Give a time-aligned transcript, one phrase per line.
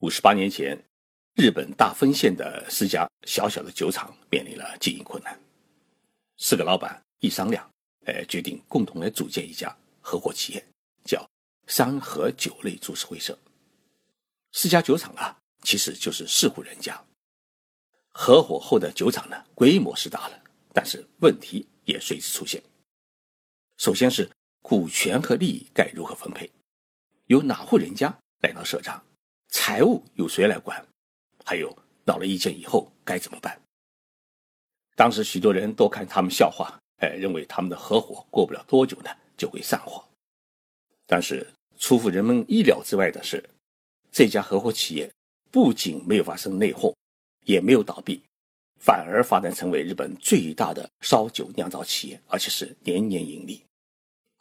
[0.00, 0.80] 五十八年前，
[1.34, 5.36] 日本大分县的四家小小的酒厂面临了经营困难。
[6.36, 7.68] 四个老板一商量，
[8.06, 10.64] 哎，决定共同来组建一家合伙企业，
[11.04, 11.28] 叫
[11.66, 13.36] 三和酒类株式会社。
[14.52, 16.96] 四家酒厂啊，其实就是四户人家。
[18.10, 20.40] 合伙后的酒厂呢，规模是大了，
[20.72, 22.62] 但是问题也随之出现。
[23.78, 24.30] 首先是
[24.62, 26.48] 股权和利益该如何分配，
[27.26, 29.04] 由哪户人家来当社长？
[29.48, 30.84] 财务由谁来管？
[31.44, 33.60] 还有闹了意见以后该怎么办？
[34.94, 40.04] 当时许多人都看他们笑话，哎，认为他们的合伙过不了多久呢就会散伙。
[41.06, 41.46] 但是
[41.78, 43.42] 出乎人们意料之外的是，
[44.12, 45.10] 这家合伙企业
[45.50, 46.94] 不仅没有发生内讧，
[47.44, 48.20] 也没有倒闭，
[48.78, 53.64] 反而发展成为日本最大的烧酒酿造企业，而且是年年盈利。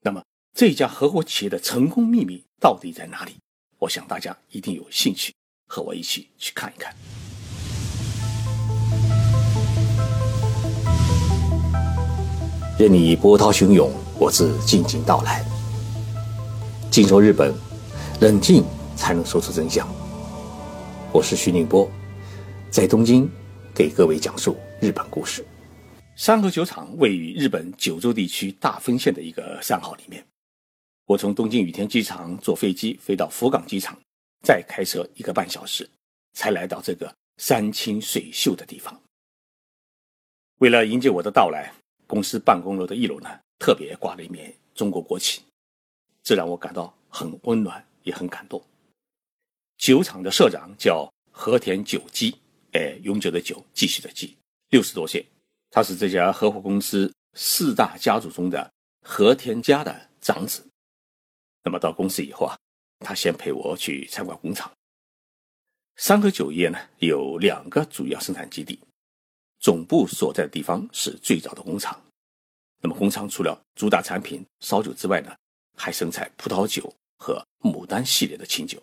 [0.00, 0.24] 那么
[0.54, 3.36] 这家合伙企业的成功秘密到底在哪里？
[3.84, 5.30] 我想大家一定有兴趣
[5.66, 6.90] 和我一起去看一看。
[12.78, 15.44] 任你波涛汹涌，我自静静到来。
[16.90, 17.54] 静说日本，
[18.22, 18.64] 冷静
[18.96, 19.86] 才能说出真相。
[21.12, 21.86] 我是徐宁波，
[22.70, 23.30] 在东京
[23.74, 25.44] 给各位讲述日本故事。
[26.16, 30.24] 山河酒厂位于日本九州地区大分县的一个山号里面。
[31.06, 33.98] 我从东京羽田机场坐飞机飞到福冈机场，
[34.42, 35.88] 再开车一个半小时，
[36.32, 38.98] 才来到这个山清水秀的地方。
[40.60, 41.74] 为了迎接我的到来，
[42.06, 45.42] 公司办公楼的一楼呢，特别挂了一面中国国旗，
[46.22, 48.62] 这让我感到很温暖，也很感动。
[49.76, 52.34] 酒厂的社长叫和田久基，
[52.72, 54.34] 哎，永久的久，继续的继，
[54.70, 55.26] 六十多岁，
[55.70, 60.66] 他是这家合伙公司四大家族中的和田家的长子。
[61.64, 62.54] 那么到公司以后啊，
[62.98, 64.70] 他先陪我去参观工厂。
[65.96, 68.78] 三和酒业呢有两个主要生产基地，
[69.60, 71.98] 总部所在的地方是最早的工厂。
[72.82, 75.34] 那么工厂除了主打产品烧酒之外呢，
[75.74, 78.82] 还生产葡萄酒和牡丹系列的清酒。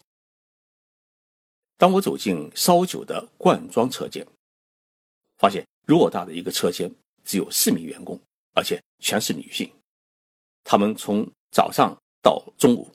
[1.78, 4.26] 当我走进烧酒的灌装车间，
[5.38, 6.92] 发现偌大的一个车间
[7.24, 8.20] 只有四名员工，
[8.56, 9.72] 而且全是女性。
[10.64, 11.96] 他们从早上。
[12.22, 12.90] 到中午，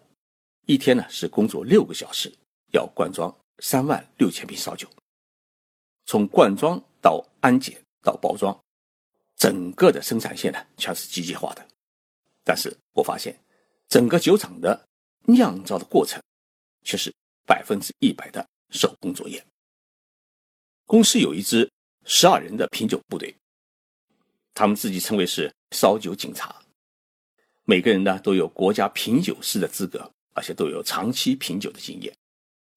[0.66, 2.32] 一天呢是工作六个小时，
[2.72, 4.88] 要灌装三万六千瓶烧酒。
[6.04, 8.56] 从灌装到安检到包装，
[9.36, 11.66] 整个的生产线呢全是机械化的。
[12.44, 13.36] 但是我发现，
[13.88, 14.86] 整个酒厂的
[15.24, 16.22] 酿造的过程
[16.84, 17.12] 却是
[17.44, 19.44] 百分之一百的手工作业。
[20.84, 21.68] 公司有一支
[22.04, 23.36] 十二人的品酒部队，
[24.54, 26.62] 他们自己称为是烧酒警察。
[27.68, 32.16] 每个人呢都有国家品酒师的资格，而且都有长期品酒的经验。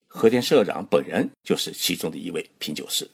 [0.08, 3.08] 和田社长本人就是其中的一位品酒师。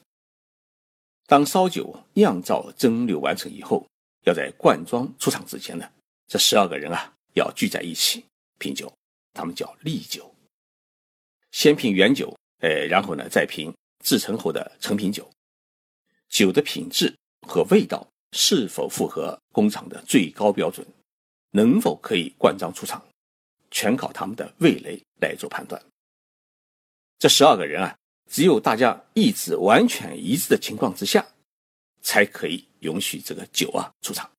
[1.27, 3.87] 当烧酒酿造蒸馏完成以后，
[4.25, 5.87] 要在灌装出厂之前呢，
[6.27, 8.25] 这十二个人啊要聚在一起
[8.57, 8.91] 品酒，
[9.33, 10.33] 他们叫立酒。
[11.51, 13.71] 先品原酒，呃，然后呢再品
[14.03, 15.29] 制成后的成品酒。
[16.27, 17.15] 酒的品质
[17.47, 20.83] 和味道是否符合工厂的最高标准？
[21.51, 23.03] 能否可以灌装出厂，
[23.71, 25.81] 全靠他们的味蕾来做判断。
[27.19, 27.97] 这十二个人啊，
[28.29, 31.25] 只有大家意志完全一致的情况之下，
[32.01, 34.29] 才可以允许这个酒啊出厂。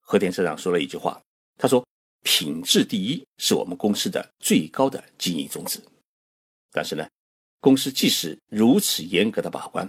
[0.00, 1.20] 和田社长说了一句话，
[1.58, 1.86] 他说
[2.24, 5.82] ：“品质第一是我们公司的最高的经营宗旨。”
[6.72, 7.06] 但是呢，
[7.60, 9.86] 公司即使如此严格的把关，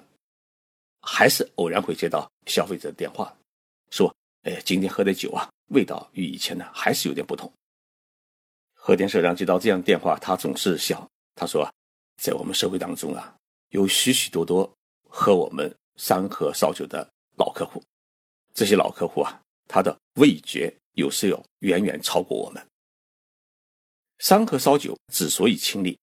[1.02, 3.34] 还是偶然会接到消费者的电话，
[3.92, 4.14] 说
[4.44, 7.52] ：“哎，今天喝的酒啊。”味道与以前呢还是有点不同。
[8.74, 11.08] 和田社长接到这样电话，他总是笑。
[11.36, 11.70] 他说
[12.22, 13.36] ：“在我们社会当中啊，
[13.70, 14.70] 有许许多多
[15.08, 17.82] 喝我们山河烧酒的老客户。
[18.54, 22.66] 这些老客户啊，他的味觉有时要远远超过我们。
[24.18, 25.98] 山河烧酒之所以清丽，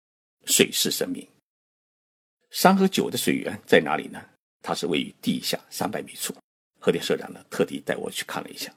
[0.46, 1.28] 水是生命。
[2.52, 4.24] 山河酒的水源在哪里呢？
[4.62, 6.34] 它是位于地下三百米处。
[6.80, 8.72] 和田社长呢，特地带我去看了一下。”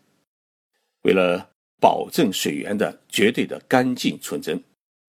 [1.08, 1.50] 为了
[1.80, 4.62] 保证水源的绝对的干净纯真，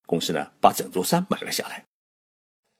[0.05, 1.85] 公司呢把整座山买了下来，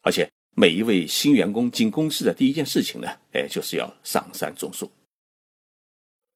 [0.04, 0.25] 而且
[0.56, 4.89] 每一位新员工进公司的第一件事情呢，哎，就是要上山种树。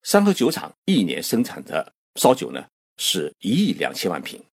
[0.02, 4.44] 山河酒厂一年生产的烧酒呢是一亿两千万瓶，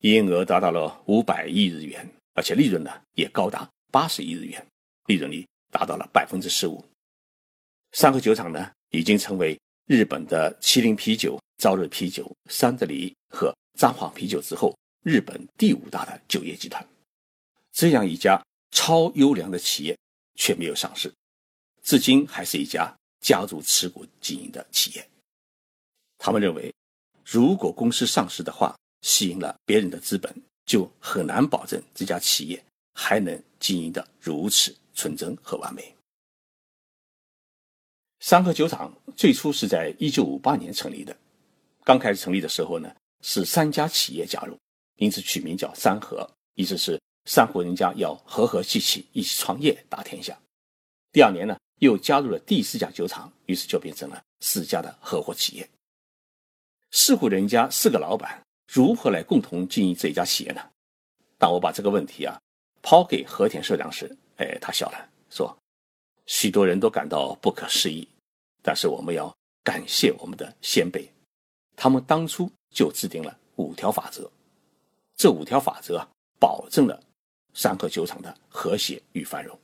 [0.00, 4.66] 营业额达到了五百亿日元，而且利润呢也高达八十亿日元，
[5.06, 6.84] 利润率达到了百分之十五。
[7.92, 9.56] 山河酒厂呢已经成为
[9.86, 11.40] 日本的麒麟啤酒。
[11.60, 16.84] 朝日啤酒、三得利和札幌啤酒之后，日本第五大的酒业集团。
[17.70, 19.94] 这样一家超优良的企业
[20.36, 21.12] 却没有上市，
[21.82, 22.90] 至今还是一家
[23.20, 25.06] 家族持股经营的企业。
[26.16, 26.72] 他们认为，
[27.26, 30.34] 如果公司上市的话，吸引了别人的资本，
[30.64, 32.64] 就很难保证这家企业
[32.94, 35.94] 还能经营的如此纯真和完美。
[38.20, 41.14] 三和酒厂最初是在一九五八年成立的，
[41.90, 44.56] 刚开始成立的时候呢，是三家企业加入，
[44.98, 50.38] 因此取名叫三和，意思是三户人家要和和气气一起创业打天下。
[51.10, 55.68] 第二年呢，又加入了第四家酒厂，于是就变成了四家的合伙企业。
[56.92, 58.40] 四户人家四个老板
[58.72, 60.62] 如何来共同经营这一家企业呢？
[61.38, 62.40] 当我把这个问题啊
[62.82, 65.58] 抛给和田社长时，哎，他笑了，说。
[66.26, 68.06] 许多人都感到不可思议，
[68.62, 71.10] 但是我们要感谢我们的先辈，
[71.82, 74.30] 他们当初就制定了五条法则，
[75.16, 76.06] 这五条法则，
[76.38, 77.02] 保证了
[77.54, 79.58] 三和酒厂的和谐与繁荣。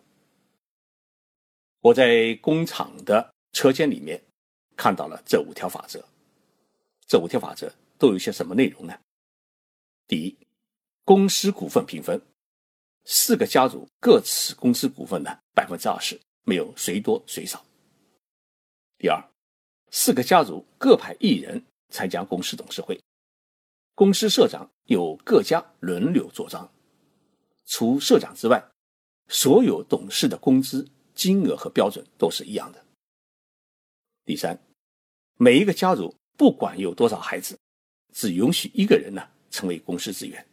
[1.83, 4.19] 我在工厂的车间里面
[4.79, 6.03] 看到了这五条法则，
[7.07, 8.99] 这五条法则都有些什么内容呢？
[10.09, 10.35] 第一，
[11.05, 12.19] 公司股份平分，
[13.05, 16.19] 四个家族各持公司股份的百分之二十。
[16.45, 17.63] 没有谁多谁少。
[18.97, 19.23] 第二，
[19.91, 23.01] 四个家族各派一人参加公司董事会，
[23.95, 26.73] 公司社长由各家轮流做章，
[27.65, 28.71] 除社长之外，
[29.29, 32.85] 所有董事的工资金额和标准都是一样的。
[34.25, 34.59] 第三，
[35.37, 37.59] 每一个家族不管有多少孩子，
[38.13, 40.47] 只允许一个人呢成为公司职员，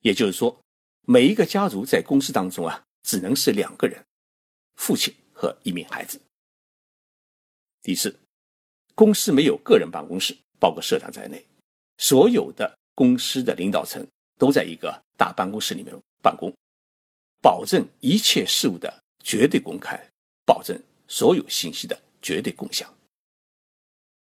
[0.00, 0.60] 也就是说，
[1.02, 4.04] 每一个家族在公司当中啊，只能是两个人。
[4.76, 6.20] 父亲和一名孩子。
[7.80, 8.18] 第四，
[8.94, 11.44] 公司没有个人办公室，包括社长在内，
[11.98, 14.06] 所有的公司的领导层
[14.38, 16.52] 都在一个大办公室里面办公，
[17.40, 20.00] 保证一切事务的绝对公开，
[20.46, 22.92] 保证所有信息的绝对共享。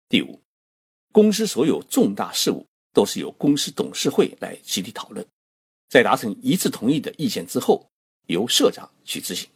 [0.08, 0.38] 第五，
[1.10, 5.26] 公司所有重大事务都是由公司董事会来集体讨论，
[5.88, 7.88] 在达成一致同意的意见之后，
[8.26, 9.48] 由社长去执行。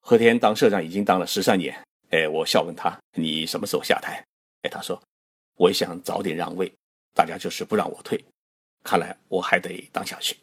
[0.00, 4.24] 和田当社长已经当了十三年，哎，我笑问他：“你什么时候下台？”
[4.62, 5.00] 哎，他说
[5.56, 6.72] ：“我也想早点让位，
[7.14, 8.24] 大家就是不让我退，
[8.82, 10.36] 看来我还得当下去。”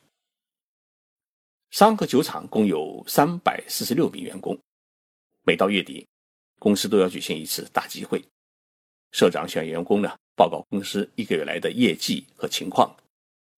[1.72, 4.58] 三和酒厂共有三百四十六名员工，
[5.44, 6.08] 每到月底，
[6.60, 8.24] 公司都要举行一次大集会，
[9.12, 12.96] 社长向员工呢报告公司一个月来的业绩和情况，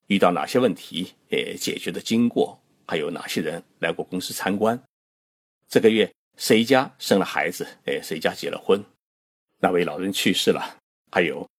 [0.08, 4.82] 遇到哪些问题，诶，解决的经过，还有哪些人来过公司参观。
[5.68, 7.68] 这个月谁家生了孩子？
[7.86, 8.80] 哎，谁家结了婚？
[9.60, 10.78] 哪位老人去世了？
[11.12, 11.50] 还有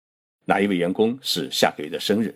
[0.45, 2.33] 哪一位员工是下个月的生日？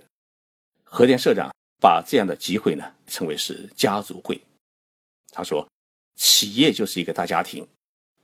[0.83, 4.39] 核电社长把这样的机会呢称为是家族会。
[5.31, 5.67] 他说，
[6.17, 7.67] 企业就是一个大家庭，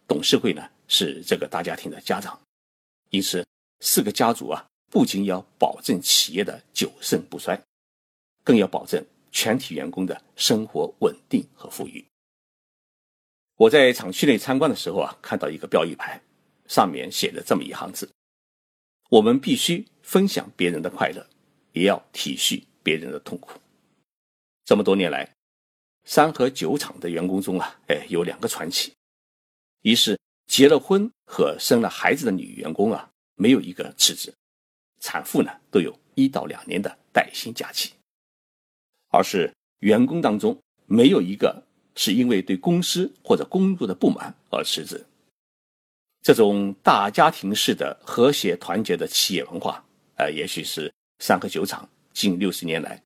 [0.09, 2.38] 董事会呢是这个大家庭的家长，
[3.11, 3.47] 因此
[3.81, 7.59] 四个家族啊不仅要保证企业的久盛不衰，
[8.43, 12.05] 更要保证全体员工的生活稳定和富裕。
[13.59, 16.23] 我在厂区内参观的时候啊，看到一个标语牌，
[16.69, 18.09] 上面写着这么一行字
[19.11, 21.29] ：“我们必须分享别人的快乐，
[21.73, 23.59] 也要体恤别人的痛苦。”
[24.65, 25.29] 这么多年来，
[26.05, 28.93] 三和酒厂的员工中啊，哎，有两个传奇：
[29.83, 34.33] 一是结了婚和生了孩子的女员工啊，没有一个辞职，
[35.00, 37.91] 产妇呢都有一到两年的带薪假期；
[39.11, 41.67] 二是员工当中没有一个。
[42.00, 45.05] 是因为对公司或者工作的不满而辞职。
[46.23, 53.02] 这种大家庭式的和谐团结的企业文化，呃，也许是三和酒厂近六十年来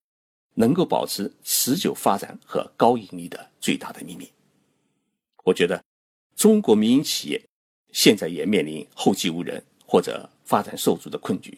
[0.52, 4.30] 能够保持持久发展和高盈利的最大的秘密。
[5.42, 5.82] 我觉得，
[6.36, 7.42] 中国民营企业
[7.92, 11.56] 现在也面临后继无人或者发展受阻的困局。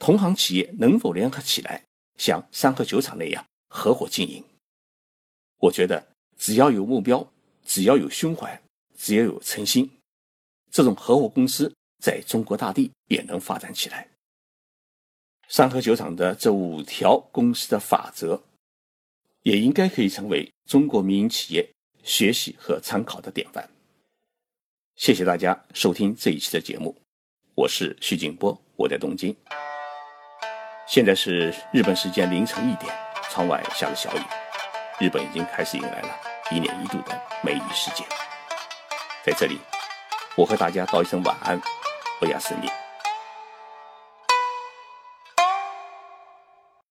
[0.00, 1.84] 同行企业能否联合起来，
[2.16, 4.42] 像三和酒厂那样合伙经营？
[5.58, 6.13] 我觉得。
[6.38, 7.26] 只要有目标，
[7.64, 8.60] 只要有胸怀，
[8.96, 9.90] 只要有诚心，
[10.70, 11.72] 这种合伙公司
[12.02, 14.08] 在中国大地也能发展起来。
[15.48, 18.42] 三和酒厂的这五条公司的法则，
[19.42, 21.68] 也应该可以成为中国民营企业
[22.02, 23.68] 学习和参考的典范。
[24.96, 26.96] 谢谢大家收听这一期的节目，
[27.54, 29.36] 我是徐景波，我在东京。
[30.86, 32.94] 现在是日本时间凌晨一点，
[33.30, 34.43] 窗外下着小雨。
[35.00, 36.08] 日本已经开始迎来了
[36.50, 38.04] 一年一度的梅雨时节，
[39.24, 39.60] 在这里，
[40.36, 41.60] 我和大家道一声晚安，
[42.20, 42.83] 欧亚思念。